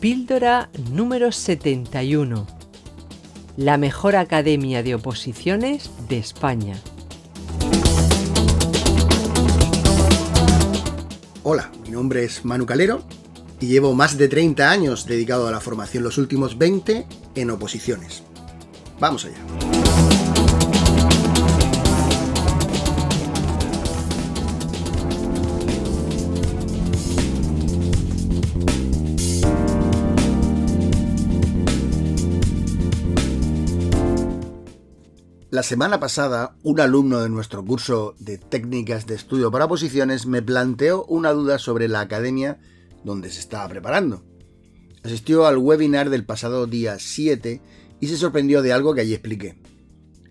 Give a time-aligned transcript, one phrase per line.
[0.00, 2.46] Píldora número 71.
[3.58, 6.80] La mejor academia de oposiciones de España.
[11.42, 13.02] Hola, mi nombre es Manu Calero
[13.60, 18.22] y llevo más de 30 años dedicado a la formación, los últimos 20 en oposiciones.
[19.00, 19.69] Vamos allá.
[35.50, 40.42] La semana pasada, un alumno de nuestro curso de técnicas de estudio para posiciones me
[40.42, 42.60] planteó una duda sobre la academia
[43.02, 44.22] donde se estaba preparando.
[45.02, 47.60] Asistió al webinar del pasado día 7
[47.98, 49.58] y se sorprendió de algo que allí expliqué.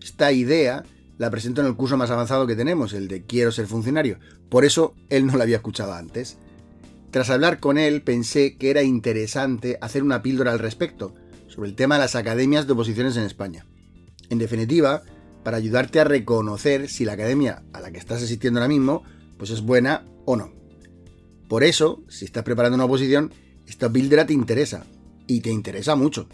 [0.02, 0.84] Esta idea
[1.18, 4.18] la presento en el curso más avanzado que tenemos, el de Quiero ser funcionario.
[4.48, 6.38] Por eso él no la había escuchado antes.
[7.10, 11.12] Tras hablar con él pensé que era interesante hacer una píldora al respecto,
[11.46, 13.66] sobre el tema de las academias de oposiciones en España.
[14.30, 15.02] En definitiva,
[15.42, 19.02] para ayudarte a reconocer si la academia a la que estás asistiendo ahora mismo
[19.36, 20.52] pues es buena o no.
[21.48, 23.32] Por eso, si estás preparando una oposición,
[23.66, 24.86] esta píldora te interesa
[25.26, 26.28] y te interesa mucho.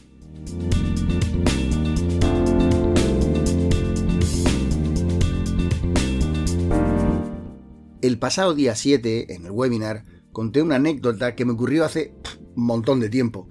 [8.03, 12.13] El pasado día 7, en el webinar, conté una anécdota que me ocurrió hace
[12.55, 13.49] un montón de tiempo.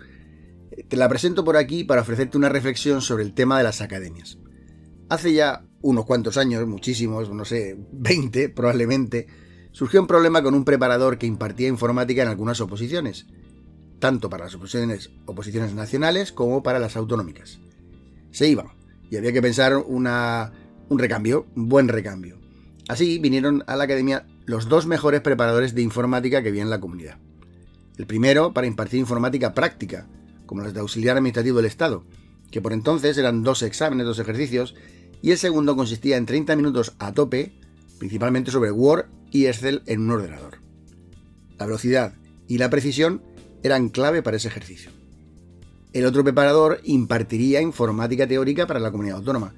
[0.88, 4.38] Te la presento por aquí para ofrecerte una reflexión sobre el tema de las academias.
[5.10, 9.28] Hace ya unos cuantos años, muchísimos, no sé, 20 probablemente,
[9.72, 13.28] surgió un problema con un preparador que impartía informática en algunas oposiciones,
[14.00, 17.60] tanto para las oposiciones, oposiciones nacionales como para las autonómicas.
[18.32, 18.68] Se iban,
[19.10, 20.52] y había que pensar una,
[20.90, 22.38] un recambio, un buen recambio.
[22.88, 26.80] Así vinieron a la academia los dos mejores preparadores de informática que había en la
[26.80, 27.18] comunidad.
[27.98, 30.08] El primero para impartir informática práctica,
[30.46, 32.04] como las de auxiliar administrativo del Estado,
[32.52, 34.76] que por entonces eran dos exámenes, dos ejercicios,
[35.22, 37.54] y el segundo consistía en 30 minutos a tope,
[37.98, 40.60] principalmente sobre Word y Excel en un ordenador.
[41.58, 42.14] La velocidad
[42.48, 43.22] y la precisión
[43.64, 44.92] eran clave para ese ejercicio.
[45.94, 49.54] El otro preparador impartiría informática teórica para la comunidad autónoma,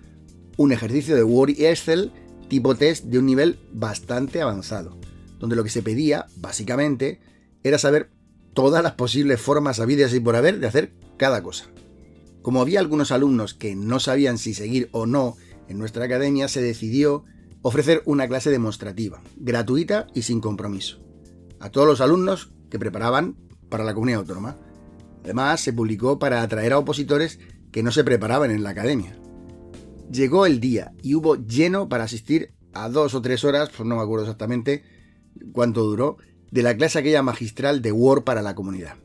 [0.56, 2.12] un ejercicio de Word y Excel
[2.48, 4.98] tipo test de un nivel bastante avanzado,
[5.40, 7.20] donde lo que se pedía, básicamente,
[7.64, 8.10] era saber
[8.58, 11.66] todas las posibles formas habidas y por haber de hacer cada cosa.
[12.42, 15.36] Como había algunos alumnos que no sabían si seguir o no
[15.68, 17.24] en nuestra academia, se decidió
[17.62, 20.98] ofrecer una clase demostrativa, gratuita y sin compromiso,
[21.60, 23.38] a todos los alumnos que preparaban
[23.70, 24.58] para la comunidad autónoma.
[25.24, 27.38] Además, se publicó para atraer a opositores
[27.72, 29.20] que no se preparaban en la academia.
[30.12, 33.98] Llegó el día y hubo lleno para asistir a dos o tres horas, pues no
[33.98, 34.82] me acuerdo exactamente
[35.54, 36.18] cuánto duró,
[36.52, 38.96] de la clase aquella magistral de Word para la comunidad.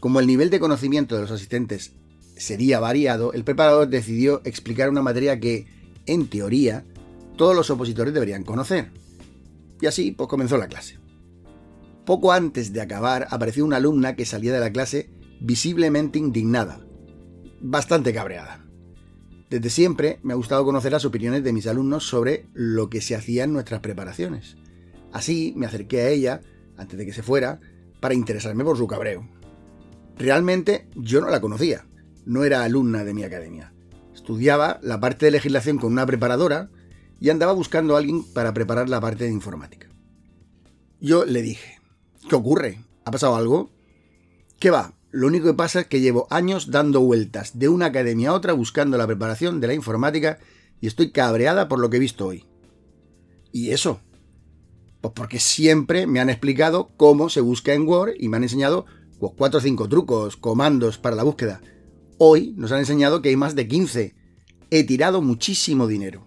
[0.00, 1.92] Como el nivel de conocimiento de los asistentes
[2.36, 5.66] sería variado, el preparador decidió explicar una materia que,
[6.06, 6.84] en teoría,
[7.36, 8.90] todos los opositores deberían conocer.
[9.80, 10.98] Y así, pues comenzó la clase.
[12.04, 16.80] Poco antes de acabar, apareció una alumna que salía de la clase visiblemente indignada,
[17.60, 18.64] bastante cabreada.
[19.50, 23.14] Desde siempre me ha gustado conocer las opiniones de mis alumnos sobre lo que se
[23.14, 24.56] hacía en nuestras preparaciones.
[25.12, 26.40] Así me acerqué a ella,
[26.76, 27.60] antes de que se fuera,
[28.00, 29.28] para interesarme por su cabreo.
[30.18, 31.86] Realmente yo no la conocía,
[32.24, 33.72] no era alumna de mi academia.
[34.14, 36.70] Estudiaba la parte de legislación con una preparadora
[37.20, 39.88] y andaba buscando a alguien para preparar la parte de informática.
[41.00, 41.78] Yo le dije,
[42.28, 42.80] ¿qué ocurre?
[43.04, 43.70] ¿Ha pasado algo?
[44.58, 44.94] ¿Qué va?
[45.10, 48.52] Lo único que pasa es que llevo años dando vueltas de una academia a otra
[48.52, 50.38] buscando la preparación de la informática
[50.80, 52.44] y estoy cabreada por lo que he visto hoy.
[53.52, 54.00] ¿Y eso?
[55.06, 58.86] Pues porque siempre me han explicado cómo se busca en Word y me han enseñado
[59.20, 61.60] pues, cuatro o cinco trucos, comandos para la búsqueda.
[62.18, 64.16] Hoy nos han enseñado que hay más de 15.
[64.72, 66.26] He tirado muchísimo dinero.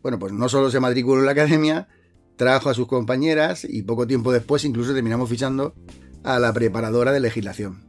[0.00, 1.88] Bueno, pues no solo se matriculó en la academia,
[2.36, 5.74] trajo a sus compañeras y poco tiempo después incluso terminamos fichando
[6.22, 7.82] a la preparadora de legislación.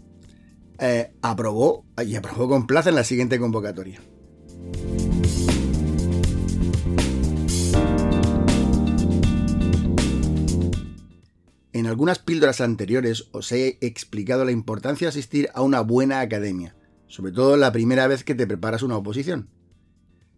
[0.79, 4.01] Eh, aprobó y aprobó con plaza en la siguiente convocatoria.
[11.75, 16.73] En algunas píldoras anteriores os he explicado la importancia de asistir a una buena academia,
[17.07, 19.49] sobre todo la primera vez que te preparas una oposición.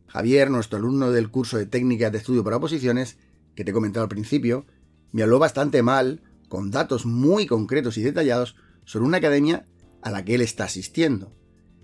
[0.08, 3.20] Javier, nuestro alumno del curso de técnicas de estudio para oposiciones,
[3.54, 4.66] que te he comentado al principio,
[5.12, 9.64] me habló bastante mal, con datos muy concretos y detallados, sobre una academia
[10.02, 11.36] a la que él está asistiendo.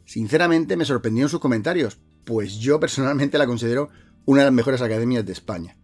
[0.04, 3.90] Sinceramente me sorprendió en sus comentarios, pues yo personalmente la considero
[4.26, 5.78] una de las mejores academias de España.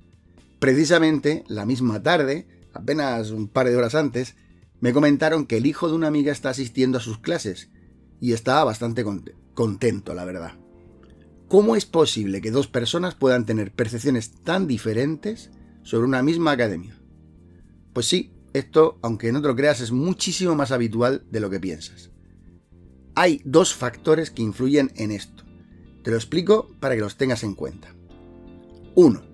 [0.58, 4.36] Precisamente la misma tarde, apenas un par de horas antes,
[4.80, 7.70] me comentaron que el hijo de una amiga está asistiendo a sus clases
[8.22, 9.04] y estaba bastante
[9.54, 10.54] contento, la verdad.
[11.48, 15.50] ¿Cómo es posible que dos personas puedan tener percepciones tan diferentes
[15.84, 16.96] sobre una misma academia?
[17.94, 21.60] Pues sí, esto, aunque no te lo creas, es muchísimo más habitual de lo que
[21.60, 22.12] piensas.
[23.16, 25.44] Hay dos factores que influyen en esto.
[26.04, 27.94] Te lo explico para que los tengas en cuenta.
[28.96, 29.29] 1.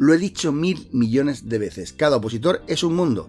[0.00, 3.28] Lo he dicho mil millones de veces, cada opositor es un mundo.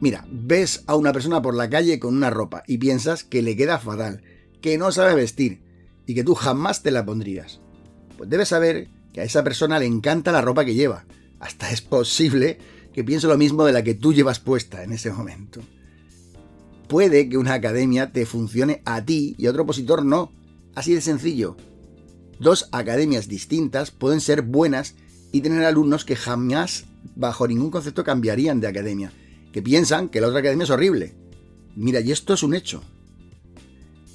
[0.00, 3.56] Mira, ves a una persona por la calle con una ropa y piensas que le
[3.56, 4.20] queda fatal,
[4.60, 5.62] que no sabe vestir
[6.04, 7.60] y que tú jamás te la pondrías.
[8.16, 11.06] Pues debes saber que a esa persona le encanta la ropa que lleva.
[11.38, 12.58] Hasta es posible
[12.92, 15.60] que piense lo mismo de la que tú llevas puesta en ese momento.
[16.88, 20.32] Puede que una academia te funcione a ti y a otro opositor no.
[20.74, 21.56] Así de sencillo.
[22.40, 24.96] Dos academias distintas pueden ser buenas
[25.32, 26.84] y tener alumnos que jamás,
[27.14, 29.12] bajo ningún concepto, cambiarían de academia,
[29.52, 31.14] que piensan que la otra academia es horrible.
[31.76, 32.82] Mira, y esto es un hecho.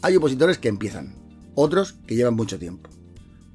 [0.01, 1.15] Hay opositores que empiezan,
[1.55, 2.89] otros que llevan mucho tiempo.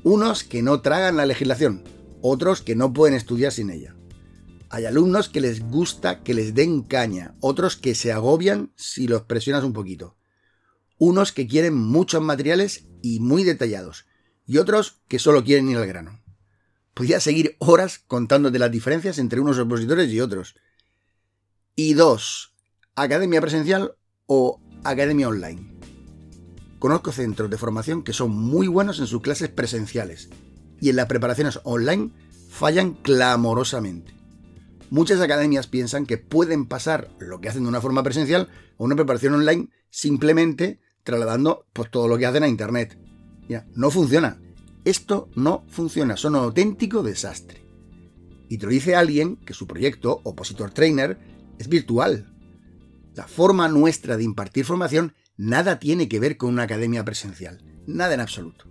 [0.02, 1.82] Unos que no tragan la legislación,
[2.22, 3.94] otros que no pueden estudiar sin ella.
[4.70, 9.22] Hay alumnos que les gusta que les den caña, otros que se agobian si los
[9.22, 10.16] presionas un poquito.
[10.99, 14.06] Unos que quieren muchos materiales y muy detallados,
[14.46, 16.17] y otros que solo quieren ir al grano.
[16.98, 20.56] Podría seguir horas contándote las diferencias entre unos opositores y otros.
[21.76, 22.56] Y dos,
[22.96, 23.94] academia presencial
[24.26, 25.78] o academia online.
[26.80, 30.28] Conozco centros de formación que son muy buenos en sus clases presenciales
[30.80, 32.10] y en las preparaciones online
[32.50, 34.12] fallan clamorosamente.
[34.90, 38.96] Muchas academias piensan que pueden pasar lo que hacen de una forma presencial a una
[38.96, 42.98] preparación online simplemente trasladando pues, todo lo que hacen a internet.
[43.48, 44.40] Ya, no funciona.
[44.88, 47.62] Esto no funciona, son un auténtico desastre.
[48.49, 51.19] Y te lo dice alguien que su proyecto, Opositor Trainer,
[51.58, 52.32] es virtual.
[53.14, 58.14] La forma nuestra de impartir formación nada tiene que ver con una academia presencial, nada
[58.14, 58.64] en absoluto.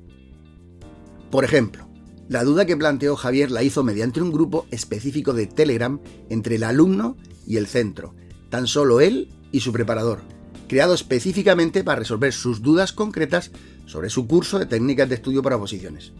[1.29, 1.87] Por ejemplo,
[2.27, 6.63] la duda que planteó Javier la hizo mediante un grupo específico de Telegram entre el
[6.63, 7.15] alumno
[7.45, 8.15] y el centro,
[8.49, 10.21] tan solo él y su preparador,
[10.67, 13.51] creado específicamente para resolver sus dudas concretas
[13.87, 16.11] sobre su curso de técnicas de estudio para oposiciones.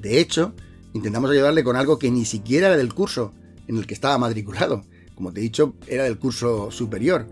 [0.00, 0.54] De hecho,
[0.92, 3.32] intentamos ayudarle con algo que ni siquiera era del curso
[3.66, 4.84] en el que estaba matriculado.
[5.16, 7.26] Como te he dicho, era del curso superior.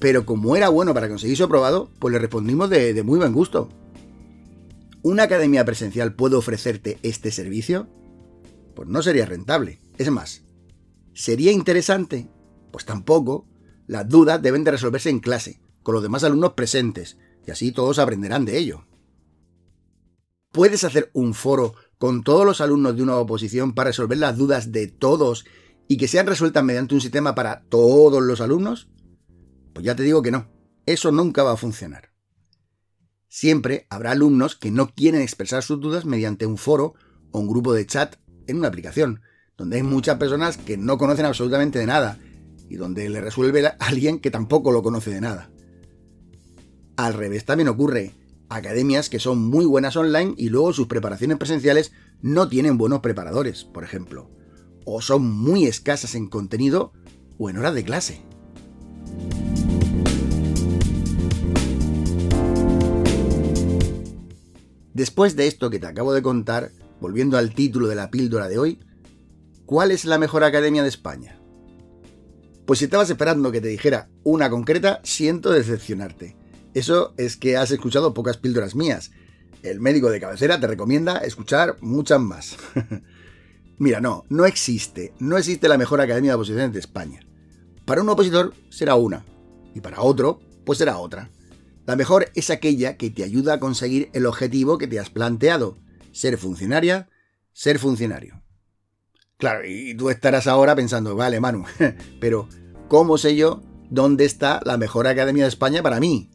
[0.00, 3.32] Pero como era bueno para conseguir su aprobado, pues le respondimos de, de muy buen
[3.32, 3.68] gusto.
[5.02, 7.88] ¿Una academia presencial puede ofrecerte este servicio?
[8.74, 9.80] Pues no sería rentable.
[9.96, 10.42] Es más,
[11.14, 12.28] ¿sería interesante?
[12.72, 13.46] Pues tampoco.
[13.86, 17.98] Las dudas deben de resolverse en clase, con los demás alumnos presentes, y así todos
[17.98, 18.84] aprenderán de ello.
[20.52, 24.72] ¿Puedes hacer un foro con todos los alumnos de una oposición para resolver las dudas
[24.72, 25.44] de todos
[25.86, 28.88] y que sean resueltas mediante un sistema para todos los alumnos?
[29.72, 30.48] Pues ya te digo que no,
[30.86, 32.10] eso nunca va a funcionar.
[33.28, 36.94] Siempre habrá alumnos que no quieren expresar sus dudas mediante un foro
[37.30, 38.16] o un grupo de chat
[38.48, 39.20] en una aplicación,
[39.56, 42.18] donde hay muchas personas que no conocen absolutamente de nada
[42.68, 45.48] y donde le resuelve a alguien que tampoco lo conoce de nada.
[46.96, 48.14] Al revés también ocurre,
[48.50, 53.64] academias que son muy buenas online y luego sus preparaciones presenciales no tienen buenos preparadores,
[53.64, 54.28] por ejemplo,
[54.84, 56.92] o son muy escasas en contenido
[57.38, 58.22] o en horas de clase.
[64.92, 68.58] Después de esto que te acabo de contar, volviendo al título de la píldora de
[68.58, 68.80] hoy,
[69.64, 71.40] ¿cuál es la mejor academia de España?
[72.66, 76.39] Pues si estabas esperando que te dijera una concreta, siento decepcionarte.
[76.74, 79.10] Eso es que has escuchado pocas píldoras mías.
[79.62, 82.56] El médico de cabecera te recomienda escuchar muchas más.
[83.78, 87.20] Mira, no, no existe, no existe la mejor academia de oposiciones de España.
[87.86, 89.24] Para un opositor será una,
[89.74, 91.30] y para otro, pues será otra.
[91.86, 95.78] La mejor es aquella que te ayuda a conseguir el objetivo que te has planteado,
[96.12, 97.08] ser funcionaria,
[97.52, 98.42] ser funcionario.
[99.38, 101.64] Claro, y tú estarás ahora pensando, vale, Manu,
[102.20, 102.48] pero
[102.88, 106.30] ¿cómo sé yo dónde está la mejor academia de España para mí?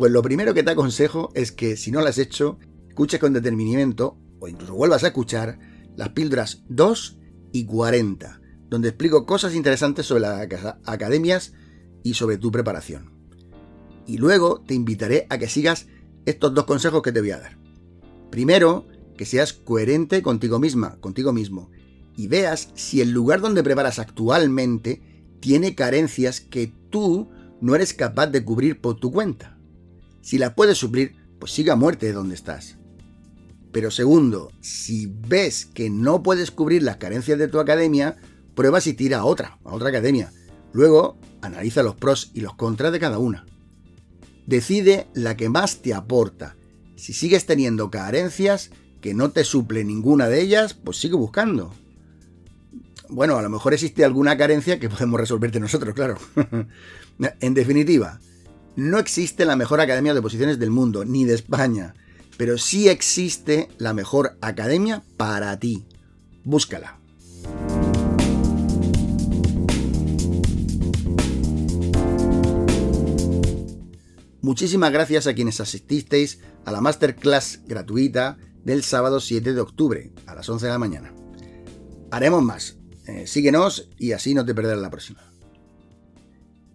[0.00, 3.34] Pues lo primero que te aconsejo es que si no la has hecho, escuches con
[3.34, 5.58] detenimiento o incluso vuelvas a escuchar
[5.94, 7.18] las píldoras 2
[7.52, 8.40] y 40,
[8.70, 10.48] donde explico cosas interesantes sobre las
[10.86, 11.52] academias
[12.02, 13.12] y sobre tu preparación.
[14.06, 15.86] Y luego te invitaré a que sigas
[16.24, 17.58] estos dos consejos que te voy a dar.
[18.30, 18.88] Primero,
[19.18, 21.70] que seas coherente contigo misma, contigo mismo,
[22.16, 27.28] y veas si el lugar donde preparas actualmente tiene carencias que tú
[27.60, 29.59] no eres capaz de cubrir por tu cuenta.
[30.22, 32.76] Si las puedes suplir, pues siga a muerte de donde estás.
[33.72, 38.16] Pero segundo, si ves que no puedes cubrir las carencias de tu academia,
[38.54, 40.32] prueba y tira a otra, a otra academia.
[40.72, 43.46] Luego, analiza los pros y los contras de cada una.
[44.46, 46.56] Decide la que más te aporta.
[46.96, 51.72] Si sigues teniendo carencias que no te suple ninguna de ellas, pues sigue buscando.
[53.08, 56.16] Bueno, a lo mejor existe alguna carencia que podemos resolverte nosotros, claro.
[57.40, 58.20] en definitiva,
[58.76, 61.94] no existe la mejor academia de posiciones del mundo, ni de España,
[62.36, 65.86] pero sí existe la mejor academia para ti.
[66.44, 66.98] Búscala.
[74.42, 80.34] Muchísimas gracias a quienes asististeis a la masterclass gratuita del sábado 7 de octubre a
[80.34, 81.12] las 11 de la mañana.
[82.10, 82.78] Haremos más.
[83.06, 85.20] Eh, síguenos y así no te perderás la próxima.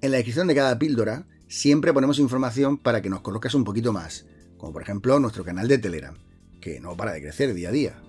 [0.02, 1.26] En la descripción de cada píldora
[1.56, 4.26] siempre ponemos información para que nos conozcas un poquito más,
[4.58, 6.16] como por ejemplo nuestro canal de Telegram,
[6.60, 8.02] que no para de crecer día a día.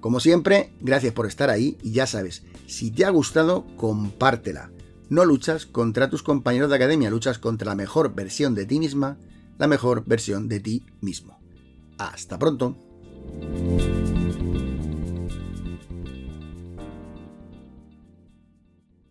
[0.00, 4.70] Como siempre, gracias por estar ahí y ya sabes, si te ha gustado, compártela
[5.10, 9.18] no luchas contra tus compañeros de academia, luchas contra la mejor versión de ti misma,
[9.58, 11.40] la mejor versión de ti mismo.
[11.98, 12.76] Hasta pronto.